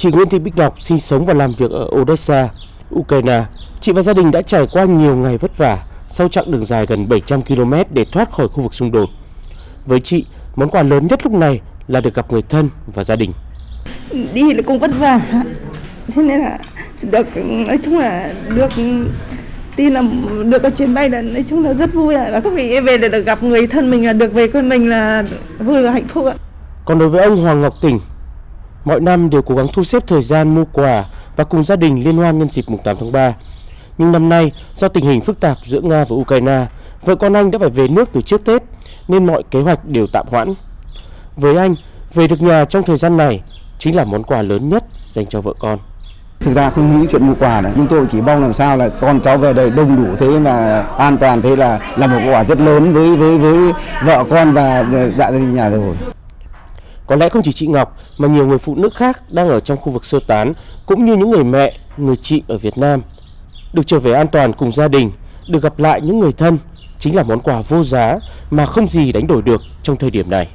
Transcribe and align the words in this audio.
Chị 0.00 0.10
Nguyễn 0.10 0.28
Thị 0.28 0.38
Bích 0.38 0.56
Ngọc 0.56 0.80
sinh 0.80 1.00
sống 1.00 1.26
và 1.26 1.34
làm 1.34 1.52
việc 1.58 1.70
ở 1.70 1.88
Odessa, 2.00 2.48
Ukraine. 2.94 3.44
Chị 3.80 3.92
và 3.92 4.02
gia 4.02 4.12
đình 4.12 4.30
đã 4.30 4.42
trải 4.42 4.66
qua 4.72 4.84
nhiều 4.84 5.16
ngày 5.16 5.38
vất 5.38 5.58
vả 5.58 5.78
sau 6.10 6.28
chặng 6.28 6.50
đường 6.50 6.64
dài 6.64 6.86
gần 6.86 7.08
700 7.08 7.42
km 7.42 7.74
để 7.90 8.04
thoát 8.12 8.32
khỏi 8.32 8.48
khu 8.48 8.62
vực 8.62 8.74
xung 8.74 8.92
đột. 8.92 9.08
Với 9.86 10.00
chị, 10.00 10.24
món 10.56 10.70
quà 10.70 10.82
lớn 10.82 11.06
nhất 11.06 11.20
lúc 11.24 11.32
này 11.32 11.60
là 11.88 12.00
được 12.00 12.14
gặp 12.14 12.32
người 12.32 12.42
thân 12.42 12.68
và 12.86 13.04
gia 13.04 13.16
đình. 13.16 13.32
Đi 14.34 14.54
là 14.54 14.62
cũng 14.66 14.78
vất 14.78 14.90
vả, 14.98 15.20
thế 16.14 16.22
nên 16.22 16.40
là 16.40 16.58
được 17.02 17.26
nói 17.66 17.78
chung 17.84 17.98
là 17.98 18.34
được 18.48 18.70
tin 19.76 19.94
là 19.94 20.02
được 20.44 20.58
cái 20.58 20.70
chuyến 20.70 20.94
bay 20.94 21.10
là 21.10 21.22
nói 21.22 21.44
chung 21.50 21.64
là 21.64 21.72
rất 21.72 21.94
vui 21.94 22.14
ạ 22.14 22.28
và 22.32 22.40
không 22.40 22.54
nghĩ 22.54 22.80
về 22.80 22.98
để 22.98 23.08
được 23.08 23.26
gặp 23.26 23.42
người 23.42 23.66
thân 23.66 23.90
mình 23.90 24.06
là 24.06 24.12
được 24.12 24.32
về 24.32 24.48
quê 24.48 24.62
mình 24.62 24.88
là 24.88 25.24
vui 25.58 25.82
và 25.82 25.90
hạnh 25.90 26.08
phúc 26.08 26.26
ạ. 26.26 26.34
Còn 26.84 26.98
đối 26.98 27.08
với 27.08 27.24
ông 27.24 27.42
Hoàng 27.42 27.60
Ngọc 27.60 27.74
Tỉnh, 27.82 28.00
mọi 28.84 29.00
năm 29.00 29.30
đều 29.30 29.42
cố 29.42 29.54
gắng 29.54 29.66
thu 29.72 29.84
xếp 29.84 30.06
thời 30.06 30.22
gian 30.22 30.54
mua 30.54 30.64
quà 30.72 31.04
và 31.36 31.44
cùng 31.44 31.64
gia 31.64 31.76
đình 31.76 32.04
liên 32.04 32.16
hoan 32.16 32.38
nhân 32.38 32.48
dịp 32.48 32.64
mùng 32.68 32.82
8 32.84 32.96
tháng 33.00 33.12
3. 33.12 33.34
Nhưng 33.98 34.12
năm 34.12 34.28
nay, 34.28 34.52
do 34.74 34.88
tình 34.88 35.04
hình 35.04 35.20
phức 35.20 35.40
tạp 35.40 35.56
giữa 35.64 35.80
Nga 35.80 36.04
và 36.04 36.16
Ukraine, 36.16 36.66
vợ 37.02 37.14
con 37.14 37.32
anh 37.32 37.50
đã 37.50 37.58
phải 37.58 37.70
về 37.70 37.88
nước 37.88 38.08
từ 38.12 38.20
trước 38.20 38.44
Tết 38.44 38.62
nên 39.08 39.26
mọi 39.26 39.42
kế 39.50 39.60
hoạch 39.60 39.84
đều 39.84 40.06
tạm 40.12 40.26
hoãn. 40.30 40.54
Với 41.36 41.56
anh, 41.56 41.74
về 42.14 42.26
được 42.26 42.42
nhà 42.42 42.64
trong 42.64 42.82
thời 42.82 42.96
gian 42.96 43.16
này 43.16 43.42
chính 43.78 43.96
là 43.96 44.04
món 44.04 44.22
quà 44.22 44.42
lớn 44.42 44.68
nhất 44.68 44.84
dành 45.12 45.26
cho 45.26 45.40
vợ 45.40 45.52
con. 45.58 45.78
Thực 46.40 46.54
ra 46.54 46.70
không 46.70 47.00
nghĩ 47.00 47.06
chuyện 47.12 47.26
mua 47.26 47.34
quà 47.34 47.60
này, 47.60 47.72
chúng 47.76 47.86
tôi 47.86 48.06
chỉ 48.10 48.20
mong 48.20 48.42
làm 48.42 48.54
sao 48.54 48.76
là 48.76 48.88
con 48.88 49.20
cháu 49.20 49.38
về 49.38 49.52
đây 49.52 49.70
đông 49.70 50.04
đủ 50.04 50.16
thế 50.18 50.40
là 50.40 50.82
an 50.82 51.18
toàn 51.18 51.42
thế 51.42 51.56
là 51.56 51.94
là 51.96 52.06
một 52.06 52.20
quà 52.32 52.44
rất 52.44 52.60
lớn 52.60 52.92
với 52.92 53.16
với 53.16 53.38
với 53.38 53.72
vợ 54.04 54.24
con 54.30 54.52
và 54.52 54.82
đại 54.82 55.12
gia 55.18 55.30
đình 55.30 55.54
nhà 55.54 55.68
rồi. 55.68 55.96
Có 57.10 57.16
lẽ 57.16 57.28
không 57.28 57.42
chỉ 57.42 57.52
chị 57.52 57.66
Ngọc 57.66 57.96
mà 58.18 58.28
nhiều 58.28 58.46
người 58.46 58.58
phụ 58.58 58.74
nữ 58.74 58.88
khác 58.94 59.32
đang 59.32 59.48
ở 59.48 59.60
trong 59.60 59.78
khu 59.78 59.92
vực 59.92 60.04
sơ 60.04 60.18
tán 60.26 60.52
cũng 60.86 61.04
như 61.04 61.16
những 61.16 61.30
người 61.30 61.44
mẹ, 61.44 61.78
người 61.96 62.16
chị 62.16 62.42
ở 62.48 62.58
Việt 62.58 62.78
Nam 62.78 63.02
được 63.72 63.86
trở 63.86 64.00
về 64.00 64.12
an 64.12 64.28
toàn 64.28 64.52
cùng 64.52 64.72
gia 64.72 64.88
đình, 64.88 65.10
được 65.48 65.62
gặp 65.62 65.78
lại 65.78 66.00
những 66.00 66.20
người 66.20 66.32
thân 66.32 66.58
chính 66.98 67.16
là 67.16 67.22
món 67.22 67.40
quà 67.40 67.62
vô 67.68 67.84
giá 67.84 68.18
mà 68.50 68.66
không 68.66 68.88
gì 68.88 69.12
đánh 69.12 69.26
đổi 69.26 69.42
được 69.42 69.60
trong 69.82 69.96
thời 69.96 70.10
điểm 70.10 70.30
này. 70.30 70.48